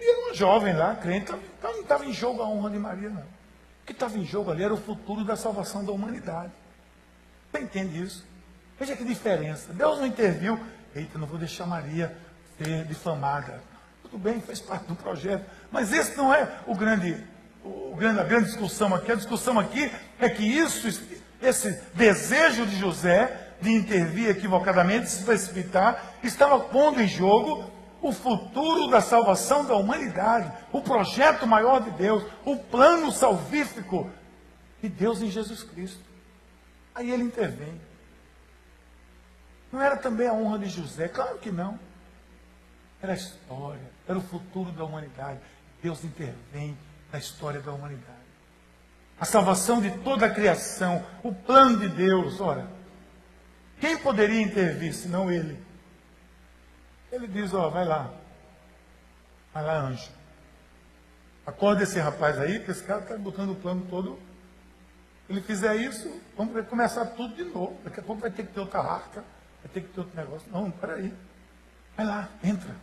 [0.00, 3.10] Ele era uma jovem lá, crente, então não estava em jogo a honra de Maria,
[3.10, 3.22] não.
[3.22, 6.52] O que estava em jogo ali era o futuro da salvação da humanidade.
[7.50, 8.24] Você entende isso?
[8.78, 9.72] Veja que diferença.
[9.72, 10.60] Deus não interviu
[10.94, 12.16] eita, não vou deixar Maria
[12.56, 13.60] ser difamada.
[14.02, 15.44] Tudo bem, faz parte do projeto.
[15.70, 17.16] Mas esse não é o grande,
[17.64, 19.12] o grande, a grande discussão aqui.
[19.12, 20.86] A discussão aqui é que isso,
[21.42, 27.68] esse desejo de José de intervir equivocadamente, se precipitar, estava pondo em jogo
[28.00, 34.10] o futuro da salvação da humanidade, o projeto maior de Deus, o plano salvífico
[34.80, 36.02] de Deus em Jesus Cristo.
[36.94, 37.80] Aí ele intervém.
[39.72, 41.08] Não era também a honra de José?
[41.08, 41.78] Claro que não.
[43.00, 45.38] Era a história, era o futuro da humanidade.
[45.82, 46.76] Deus intervém
[47.12, 48.18] na história da humanidade.
[49.20, 52.40] A salvação de toda a criação, o plano de Deus.
[52.40, 52.68] Ora,
[53.80, 55.67] quem poderia intervir senão ele?
[57.10, 58.12] Ele diz: Ó, vai lá,
[59.52, 60.10] vai lá, anjo.
[61.46, 64.18] Acorda esse rapaz aí, que esse cara está botando o plano todo.
[65.28, 67.78] Ele fizer isso, vamos começar tudo de novo.
[67.84, 69.22] Daqui a pouco vai ter que ter outra arca,
[69.62, 70.50] vai ter que ter outro negócio.
[70.50, 71.12] Não, peraí.
[71.96, 72.74] Vai lá, entra.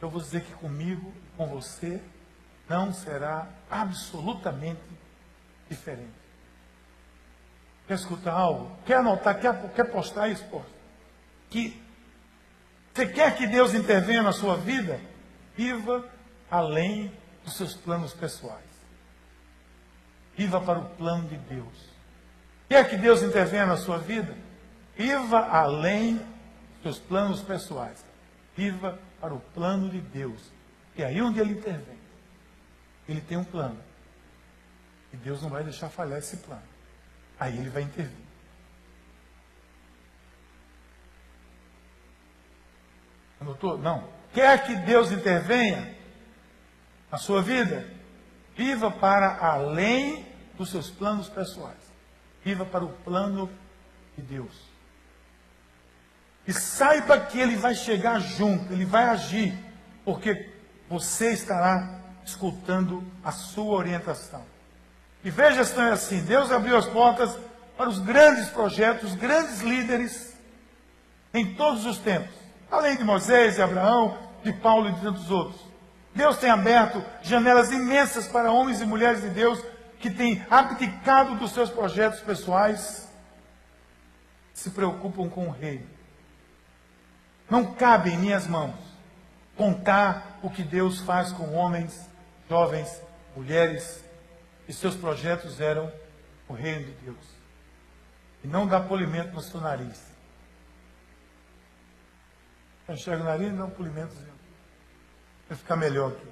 [0.00, 2.00] Eu vou dizer que comigo, com você,
[2.68, 4.80] não será absolutamente
[5.68, 6.14] diferente.
[7.86, 8.76] Quer escutar algo?
[8.84, 9.40] Quer anotar?
[9.40, 10.44] Quer, quer postar isso?
[10.44, 10.70] Posta.
[11.50, 11.82] Que
[12.98, 15.00] você quer que Deus intervenha na sua vida?
[15.56, 16.04] Viva
[16.50, 17.12] além
[17.44, 18.64] dos seus planos pessoais.
[20.36, 21.90] Viva para o plano de Deus.
[22.68, 24.36] Quer que Deus intervenha na sua vida?
[24.96, 28.04] Viva além dos seus planos pessoais.
[28.56, 30.50] Viva para o plano de Deus.
[30.96, 31.98] E aí onde ele intervém,
[33.08, 33.78] ele tem um plano.
[35.12, 36.62] E Deus não vai deixar falhar esse plano.
[37.38, 38.27] Aí ele vai intervir.
[43.40, 43.78] Anotou?
[43.78, 44.08] Não.
[44.32, 45.94] Quer que Deus intervenha
[47.10, 47.88] na sua vida?
[48.56, 51.76] Viva para além dos seus planos pessoais.
[52.44, 53.50] Viva para o plano
[54.16, 54.68] de Deus.
[56.46, 59.54] E saiba que ele vai chegar junto, ele vai agir,
[60.04, 60.50] porque
[60.88, 64.42] você estará escutando a sua orientação.
[65.22, 67.36] E veja se não é assim: Deus abriu as portas
[67.76, 70.36] para os grandes projetos, os grandes líderes
[71.34, 72.34] em todos os tempos,
[72.70, 75.60] além de Moisés, de Abraão, de Paulo e de tantos outros.
[76.14, 79.62] Deus tem aberto janelas imensas para homens e mulheres de Deus
[80.00, 83.08] que têm abdicado dos seus projetos pessoais,
[84.52, 85.98] se preocupam com o reino
[87.50, 88.74] não cabe em minhas mãos
[89.56, 92.08] contar o que Deus faz com homens,
[92.48, 93.02] jovens,
[93.34, 94.04] mulheres,
[94.68, 95.90] e seus projetos eram
[96.46, 97.38] o reino de Deus.
[98.44, 100.00] E não dar polimento no seu nariz.
[102.88, 104.32] Enxerga o nariz dá um polimentozinho.
[105.48, 106.28] Vai ficar melhor aqui.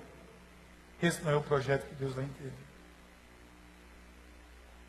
[1.02, 2.52] Esse não é o projeto que Deus vai entender.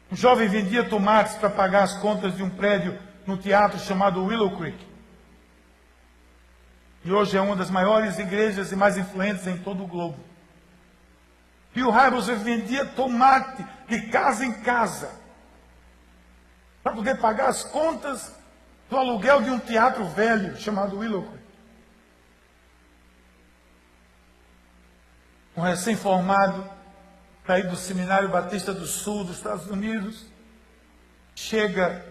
[0.10, 4.58] Um jovem vendia tomates para pagar as contas de um prédio no teatro chamado Willow
[4.58, 4.88] Creek.
[7.04, 10.18] E hoje é uma das maiores igrejas e mais influentes em todo o globo.
[11.76, 15.12] E o Hybels vendia tomate de casa em casa
[16.82, 18.34] para poder pagar as contas
[18.90, 21.24] do aluguel de um teatro velho chamado Willow
[25.58, 26.70] Um recém-formado,
[27.48, 30.28] saído do Seminário Batista do Sul dos Estados Unidos,
[31.34, 32.06] chega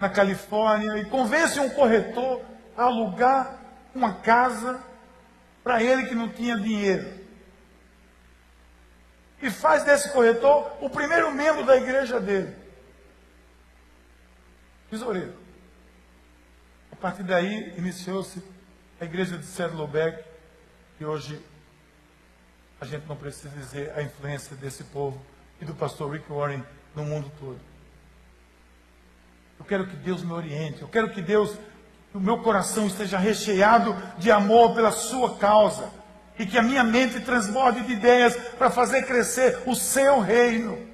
[0.00, 2.42] na Califórnia e convence um corretor
[2.76, 3.56] a alugar
[3.94, 4.82] uma casa
[5.62, 7.08] para ele que não tinha dinheiro.
[9.40, 12.52] E faz desse corretor o primeiro membro da igreja dele.
[14.90, 15.36] Tesoureiro.
[16.90, 18.42] A partir daí iniciou-se
[19.00, 20.24] a igreja de Saddleback,
[20.96, 21.40] que hoje
[22.80, 25.20] a gente não precisa dizer a influência desse povo
[25.60, 26.62] e do pastor Rick Warren
[26.94, 27.60] no mundo todo.
[29.58, 31.56] Eu quero que Deus me oriente, eu quero que Deus
[32.10, 35.92] que o meu coração esteja recheado de amor pela sua causa
[36.38, 40.88] e que a minha mente transborde de ideias para fazer crescer o seu reino.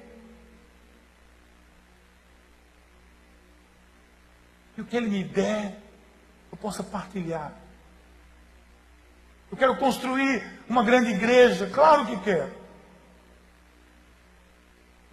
[4.77, 5.77] E o que ele me der,
[6.51, 7.53] eu possa partilhar.
[9.55, 12.51] Eu quero construir uma grande igreja, claro que quero.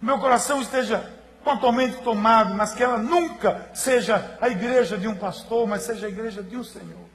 [0.01, 0.99] Meu coração esteja
[1.45, 6.09] totalmente tomado, mas que ela nunca seja a igreja de um pastor, mas seja a
[6.09, 7.07] igreja de um Senhor.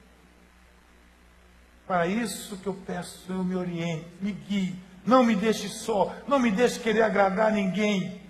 [1.85, 6.39] Para isso que eu peço, Senhor, me oriente, me guie, não me deixe só, não
[6.39, 8.23] me deixe querer agradar ninguém.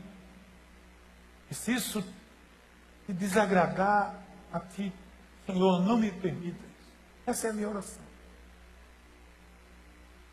[1.50, 2.04] E se isso
[3.06, 4.14] te desagradar
[4.52, 4.92] a ti,
[5.46, 6.92] Senhor, não me permita isso.
[7.26, 8.09] Essa é a minha oração.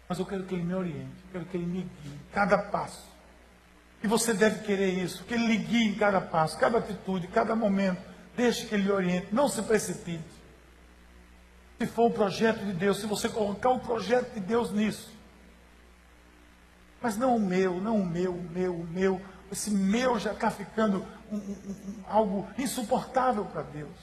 [0.09, 2.59] Mas eu quero que Ele me oriente, eu quero que Ele me guie em cada
[2.59, 3.07] passo.
[4.03, 7.57] E você deve querer isso, que Ele lhe guie em cada passo, cada atitude, cada
[7.57, 9.29] momento Deixe que Ele lhe oriente.
[9.33, 10.37] Não se precipite.
[11.79, 15.11] Se for o projeto de Deus, se você colocar o projeto de Deus nisso.
[17.01, 19.21] Mas não o meu, não o meu, o meu, o meu.
[19.51, 23.97] Esse meu já está ficando um, um, um, algo insuportável para Deus.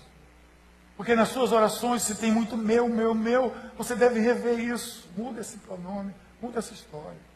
[0.95, 5.09] Porque nas suas orações, se tem muito meu, meu, meu, você deve rever isso.
[5.17, 7.33] Muda esse pronome, muda essa história.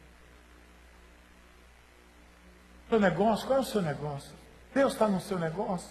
[2.89, 4.31] Seu negócio, qual é o seu negócio?
[4.73, 5.89] Deus está no seu negócio?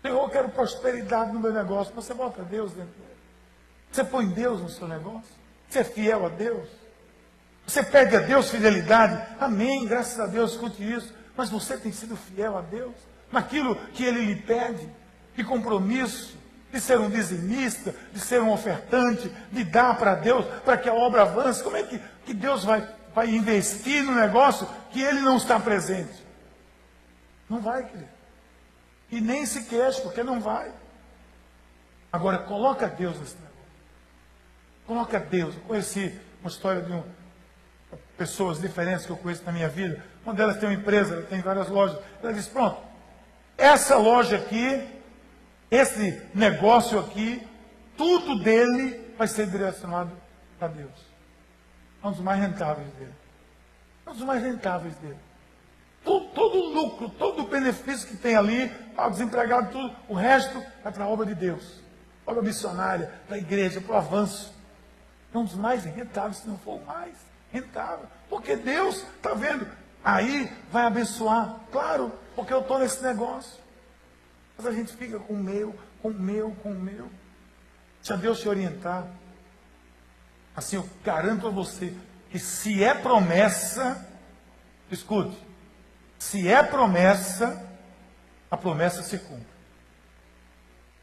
[0.00, 1.94] Senhor, eu quero prosperidade no meu negócio.
[1.94, 3.18] Você bota Deus dentro dele.
[3.90, 5.34] Você põe Deus no seu negócio?
[5.68, 6.68] Você é fiel a Deus?
[7.66, 9.36] Você pede a Deus fidelidade?
[9.38, 11.12] Amém, graças a Deus, escute isso.
[11.36, 12.94] Mas você tem sido fiel a Deus?
[13.30, 14.88] Naquilo que Ele lhe pede?
[15.36, 16.38] De compromisso?
[16.72, 17.94] De ser um dizimista?
[18.12, 19.30] De ser um ofertante?
[19.50, 20.44] De dar para Deus?
[20.64, 21.62] Para que a obra avance?
[21.62, 26.26] Como é que, que Deus vai, vai investir no negócio que Ele não está presente?
[27.48, 28.10] Não vai, querido.
[29.10, 30.70] E nem se queixe, porque não vai.
[32.12, 33.48] Agora, coloca Deus nesse negócio.
[34.86, 35.54] Coloca Deus.
[35.54, 37.02] Eu conheci uma história de um,
[38.16, 40.02] pessoas diferentes que eu conheço na minha vida.
[40.24, 41.98] Uma delas tem uma empresa, ela tem várias lojas.
[42.22, 42.82] Ela disse: pronto,
[43.56, 44.86] essa loja aqui,
[45.70, 47.46] esse negócio aqui,
[47.96, 50.12] tudo dele vai ser direcionado
[50.58, 51.08] para Deus.
[52.02, 53.14] É um dos mais rentáveis dele.
[54.06, 55.18] É um dos mais rentáveis dele.
[56.04, 60.14] Todo, todo o lucro, todo o benefício que tem ali, para o desempregado, tudo, o
[60.14, 61.80] resto é para a obra de Deus.
[62.26, 64.54] Obra missionária, para a igreja, para o avanço.
[65.34, 67.14] É um dos mais rentáveis, se não for o mais
[67.52, 68.06] rentável.
[68.30, 69.66] Porque Deus, está vendo?
[70.04, 71.56] Aí vai abençoar.
[71.70, 73.58] Claro, porque eu estou nesse negócio.
[74.58, 77.08] Mas a gente fica com o meu, com o meu, com o meu.
[78.02, 79.06] Se a Deus te orientar,
[80.56, 81.94] assim eu garanto a você
[82.28, 84.04] que se é promessa,
[84.90, 85.38] escute,
[86.18, 87.64] se é promessa,
[88.50, 89.46] a promessa se cumpre.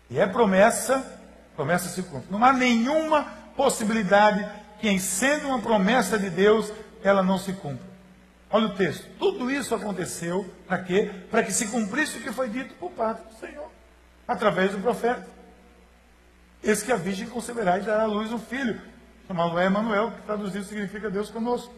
[0.09, 1.19] E é promessa,
[1.55, 2.27] promessa se cumpre.
[2.29, 3.23] Não há nenhuma
[3.55, 4.45] possibilidade
[4.79, 7.94] que, em sendo uma promessa de Deus, ela não se cumpra.
[8.49, 9.05] Olha o texto.
[9.17, 11.11] Tudo isso aconteceu para quê?
[11.29, 13.69] Para que se cumprisse o que foi dito por parte do Senhor,
[14.27, 15.27] através do profeta.
[16.63, 18.81] Esse que a virgem conceberá e dará à luz um filho,
[19.27, 21.73] chamado Emanuel, que traduzido significa Deus conosco.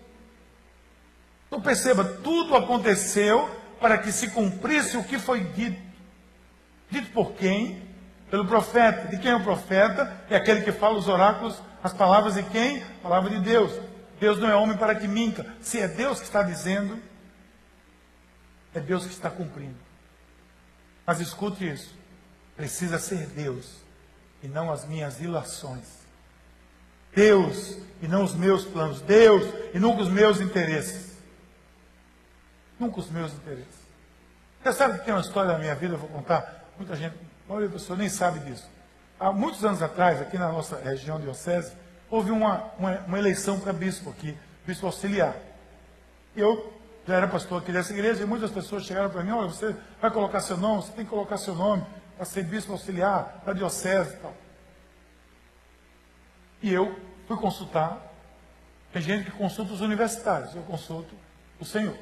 [1.47, 3.49] Então perceba, tudo aconteceu
[3.79, 5.81] para que se cumprisse o que foi dito.
[6.89, 7.81] Dito por quem?
[8.29, 9.07] Pelo profeta.
[9.07, 10.25] De quem é o profeta?
[10.29, 12.83] É aquele que fala os oráculos, as palavras de quem?
[13.01, 13.71] Palavra de Deus.
[14.19, 15.45] Deus não é homem para que minta.
[15.61, 16.99] Se é Deus que está dizendo,
[18.73, 19.77] é Deus que está cumprindo.
[21.05, 21.95] Mas escute isso.
[22.55, 23.77] Precisa ser Deus
[24.41, 26.05] e não as minhas ilações.
[27.13, 29.01] Deus e não os meus planos.
[29.01, 31.17] Deus e nunca os meus interesses.
[32.79, 33.87] Nunca os meus interesses.
[34.63, 36.65] Você sabe que tem uma história da minha vida, eu vou contar.
[36.77, 38.67] Muita gente, a maioria das pessoas nem sabe disso.
[39.19, 41.73] Há muitos anos atrás, aqui na nossa região diocese,
[42.09, 45.35] houve uma, uma, uma eleição para bispo aqui, bispo auxiliar.
[46.35, 46.73] Eu
[47.07, 50.11] já era pastor aqui dessa igreja e muitas pessoas chegaram para mim, olha, você vai
[50.11, 54.15] colocar seu nome, você tem que colocar seu nome para ser bispo auxiliar da diocese
[54.15, 54.33] e tal.
[56.61, 58.01] E eu fui consultar,
[58.91, 61.15] tem gente que consulta os universitários, eu consulto
[61.59, 61.97] o Senhor.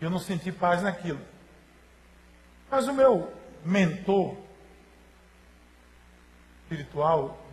[0.00, 1.20] Eu não senti paz naquilo.
[2.70, 3.32] Mas o meu
[3.64, 4.36] mentor
[6.62, 7.45] espiritual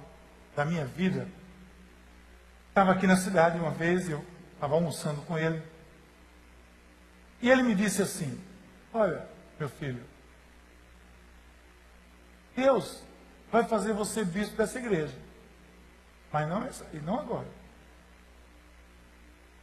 [0.55, 1.27] da minha vida
[2.69, 5.61] estava aqui na cidade uma vez, eu estava almoçando com ele.
[7.41, 8.41] E ele me disse assim:
[8.91, 9.27] Olha,
[9.59, 10.03] meu filho,
[12.55, 13.03] Deus
[13.51, 15.15] vai fazer você bispo dessa igreja.
[16.31, 17.47] Mas não essa, e não agora.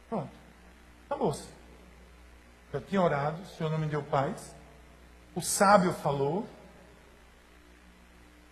[0.07, 0.31] Pronto.
[1.05, 1.47] Acabou-se.
[2.71, 4.55] Eu tinha orado, o Senhor não me deu paz.
[5.35, 6.47] O sábio falou.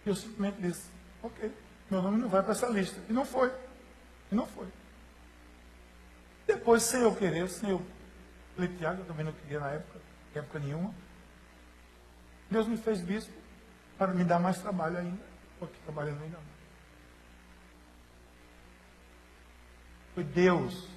[0.06, 0.90] E eu simplesmente disse:
[1.24, 1.50] Ok,
[1.90, 3.00] meu nome não vai para essa lista.
[3.10, 3.52] E não foi.
[4.32, 4.68] E não foi.
[6.46, 7.82] Depois, sem eu querer, sem eu
[8.56, 10.00] pleitear, eu também não queria na época,
[10.36, 10.94] época nenhuma.
[12.50, 13.32] Deus me fez bispo
[13.98, 15.24] para me dar mais trabalho ainda.
[15.54, 16.38] Estou aqui trabalhando ainda.
[20.16, 20.88] Foi Deus,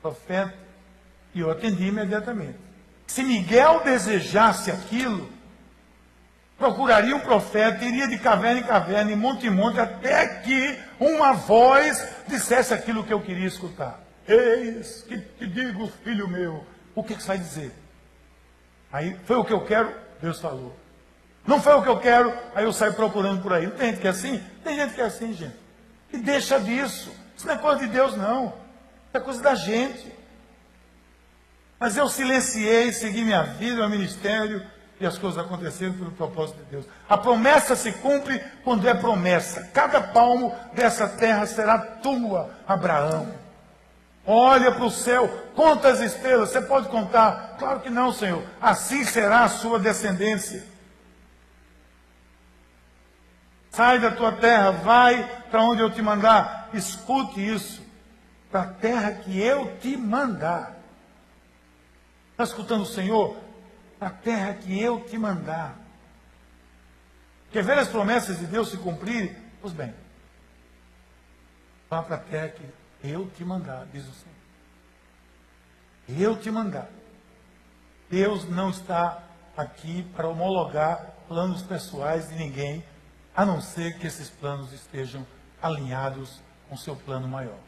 [0.00, 0.58] profeta,
[1.34, 2.58] e eu atendi imediatamente.
[3.06, 5.30] Se Miguel desejasse aquilo,
[6.58, 11.32] procuraria um profeta, iria de caverna em caverna, em monte em monte, até que uma
[11.32, 14.00] voz dissesse aquilo que eu queria escutar.
[14.26, 17.72] Eis que te digo, filho meu, o que, que você vai dizer?
[18.92, 19.92] Aí, foi o que eu quero?
[20.22, 20.74] Deus falou.
[21.46, 22.32] Não foi o que eu quero?
[22.54, 23.66] Aí eu saio procurando por aí.
[23.66, 24.42] Não tem gente que é assim?
[24.62, 25.56] Tem gente que é assim, gente.
[26.12, 27.12] E deixa disso.
[27.36, 28.46] Isso não é coisa de Deus, não.
[28.46, 30.12] Isso é coisa da gente.
[31.78, 34.64] Mas eu silenciei, segui minha vida, meu ministério,
[35.04, 36.86] as coisas aconteceram pelo propósito de Deus.
[37.08, 39.70] A promessa se cumpre quando é promessa.
[39.72, 43.44] Cada palmo dessa terra será tua, Abraão.
[44.26, 46.50] Olha para o céu, conta as estrelas.
[46.50, 47.56] Você pode contar?
[47.58, 48.42] Claro que não, Senhor.
[48.60, 50.64] Assim será a sua descendência.
[53.70, 56.70] Sai da tua terra, vai para onde eu te mandar.
[56.72, 57.82] Escute isso.
[58.50, 60.76] Para a terra que eu te mandar.
[62.30, 63.43] Está escutando o Senhor?
[64.00, 65.76] A terra que eu te mandar.
[67.50, 69.34] Quer ver as promessas de Deus se cumprirem?
[69.60, 69.94] Pois bem,
[71.88, 72.64] vá para a terra que
[73.02, 74.34] eu te mandar, diz o Senhor.
[76.20, 76.88] Eu te mandar.
[78.10, 79.22] Deus não está
[79.56, 82.84] aqui para homologar planos pessoais de ninguém
[83.34, 85.26] a não ser que esses planos estejam
[85.60, 87.58] alinhados com seu plano maior.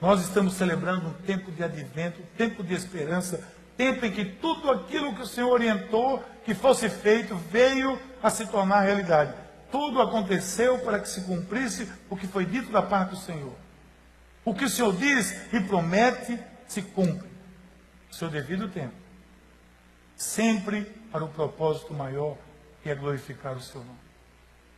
[0.00, 4.70] Nós estamos celebrando um tempo de advento, um tempo de esperança, tempo em que tudo
[4.70, 9.34] aquilo que o Senhor orientou que fosse feito veio a se tornar realidade.
[9.70, 13.54] Tudo aconteceu para que se cumprisse o que foi dito da parte do Senhor.
[14.44, 17.28] O que o Senhor diz e promete se cumpre.
[18.08, 18.94] No seu devido tempo.
[20.16, 22.36] Sempre para o propósito maior
[22.82, 23.98] que é glorificar o seu nome.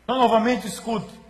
[0.05, 1.21] Então, novamente, escute.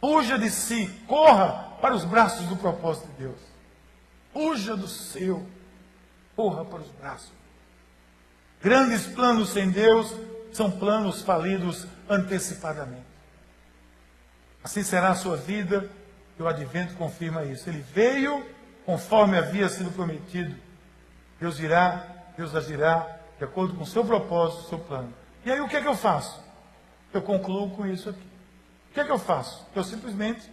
[0.00, 3.40] Fuja de si, corra para os braços do propósito de Deus.
[4.32, 5.46] Fuja do seu,
[6.36, 7.32] corra para os braços.
[8.62, 10.14] Grandes planos sem Deus
[10.52, 13.06] são planos falidos antecipadamente.
[14.62, 15.90] Assim será a sua vida,
[16.38, 17.68] e o advento confirma isso.
[17.68, 18.44] Ele veio
[18.84, 20.54] conforme havia sido prometido.
[21.40, 22.06] Deus irá,
[22.36, 25.12] Deus agirá de acordo com o seu propósito, o seu plano.
[25.44, 26.42] E aí o que é que eu faço?
[27.12, 28.28] Eu concluo com isso aqui.
[28.90, 29.66] O que é que eu faço?
[29.74, 30.50] Eu simplesmente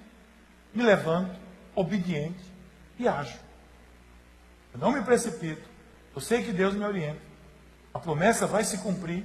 [0.74, 1.40] me levanto,
[1.76, 2.44] obediente
[3.00, 3.38] e ajo.
[4.74, 5.73] Eu não me precipito.
[6.16, 7.22] Eu sei que Deus me orienta.
[7.94, 9.24] A promessa vai se cumprir.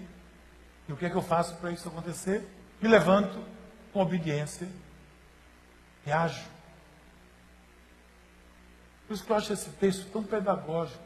[0.88, 2.46] E o que é que eu faço para isso acontecer?
[2.80, 3.38] Me levanto
[3.92, 4.68] com obediência
[6.06, 6.44] e ajo.
[9.06, 11.02] Por isso que eu acho esse texto tão pedagógico.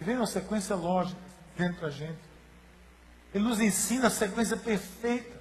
[0.00, 1.20] E vem uma sequência lógica
[1.56, 2.18] dentro da gente.
[3.34, 5.40] Ele nos ensina a sequência perfeita,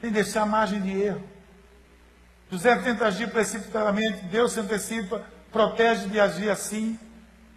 [0.00, 1.22] sem deixar margem de erro.
[2.50, 6.98] José tenta agir precipitadamente, Deus se antecipa, protege de agir assim,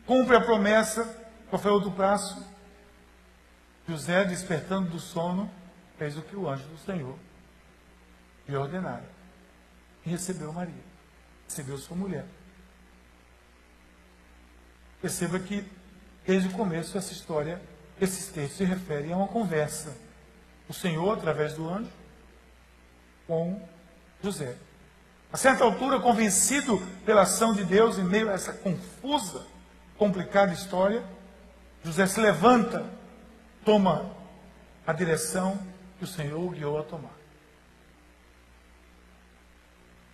[0.06, 1.27] cumpre a promessa.
[1.50, 2.46] Qual foi o outro braço?
[3.88, 5.50] José, despertando do sono,
[5.98, 7.18] fez o que o anjo do Senhor
[8.48, 9.10] lhe ordenara.
[10.06, 10.74] E recebeu Maria,
[11.48, 12.26] recebeu sua mulher.
[15.02, 15.66] Perceba que,
[16.26, 17.62] desde o começo, essa história
[18.00, 19.96] esses textos se referem a uma conversa.
[20.70, 21.92] O Senhor, através do anjo,
[23.26, 23.62] com
[24.22, 24.56] José.
[25.32, 29.46] A certa altura, convencido pela ação de Deus em meio a essa confusa,
[29.98, 31.04] complicada história,
[31.88, 32.86] José se levanta,
[33.64, 34.14] toma
[34.86, 35.58] a direção
[35.98, 37.16] que o Senhor o guiou a tomar.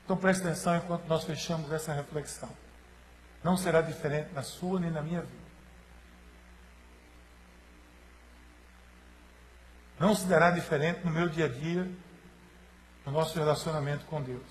[0.05, 2.49] Então preste atenção enquanto nós fechamos essa reflexão.
[3.43, 5.43] Não será diferente na sua nem na minha vida.
[9.99, 11.89] não se dará diferente no meu dia a dia,
[13.05, 14.43] no nosso relacionamento com Deus.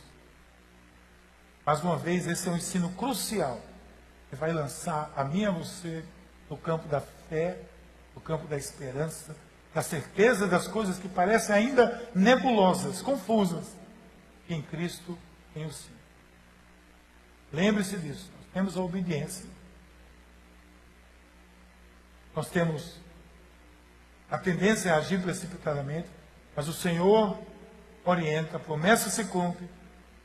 [1.67, 3.61] Mais uma vez, esse é um ensino crucial
[4.31, 6.03] que vai lançar a mim e a você
[6.53, 7.59] no campo da fé,
[8.15, 9.35] no campo da esperança,
[9.73, 13.75] da certeza das coisas que parecem ainda nebulosas, confusas,
[14.47, 15.19] que em Cristo
[15.55, 15.97] tem o sim.
[17.51, 19.47] Lembre-se disso, nós temos a obediência.
[22.37, 23.01] Nós temos
[24.31, 26.09] a tendência é agir precipitadamente,
[26.55, 27.39] mas o Senhor
[28.05, 29.67] orienta, a promessa se cumpre,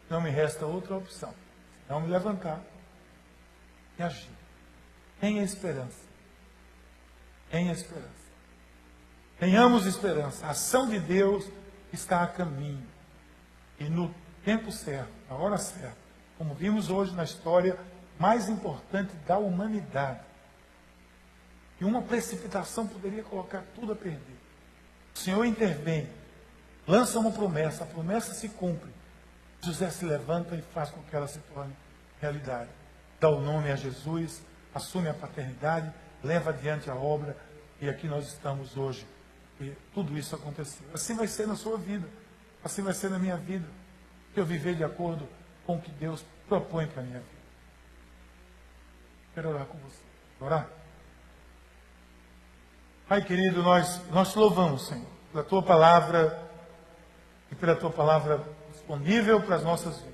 [0.09, 1.33] não me resta outra opção,
[1.87, 2.61] não me levantar
[3.97, 4.31] e agir.
[5.21, 6.06] Tenha esperança.
[7.49, 8.07] Tenha esperança.
[9.39, 10.45] Tenhamos esperança.
[10.45, 11.45] A ação de Deus
[11.93, 12.85] está a caminho.
[13.79, 15.97] E no tempo certo, na hora certa,
[16.37, 17.77] como vimos hoje na história
[18.19, 20.21] mais importante da humanidade,
[21.77, 24.37] que uma precipitação poderia colocar tudo a perder.
[25.15, 26.09] O Senhor intervém,
[26.87, 28.91] lança uma promessa, a promessa se cumpre.
[29.61, 31.75] José se levanta e faz com que ela se torne
[32.19, 32.69] realidade.
[33.19, 34.41] Dá o nome a Jesus,
[34.73, 35.91] assume a paternidade,
[36.23, 37.35] leva adiante a obra,
[37.81, 39.05] e aqui nós estamos hoje.
[39.59, 40.85] E tudo isso aconteceu.
[40.93, 42.07] Assim vai ser na sua vida,
[42.63, 43.67] assim vai ser na minha vida.
[44.33, 45.27] Que eu viver de acordo
[45.65, 47.37] com o que Deus propõe para a minha vida.
[49.33, 50.01] Quero orar com você.
[50.39, 50.67] Orar?
[53.07, 56.43] Pai querido, nós, nós te louvamos, Senhor, pela tua palavra
[57.51, 60.13] e pela tua palavra disponível para as nossas vidas.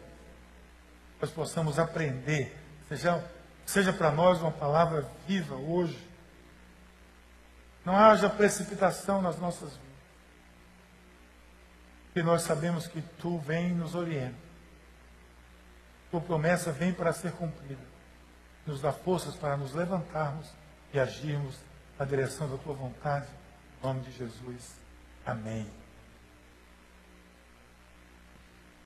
[1.19, 2.55] Nós possamos aprender,
[2.87, 3.23] seja,
[3.65, 6.11] seja para nós uma palavra viva hoje,
[7.85, 9.83] Não haja precipitação nas nossas vidas.
[12.05, 14.37] Porque nós sabemos que tu vem e nos orienta.
[16.09, 17.81] Tua promessa vem para ser cumprida.
[18.65, 20.47] Nos dá forças para nos levantarmos
[20.93, 21.57] e agirmos
[21.99, 23.27] na direção da tua vontade.
[23.81, 24.75] Em nome de Jesus.
[25.25, 25.82] Amém.